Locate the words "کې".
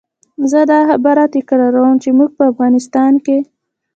3.25-3.37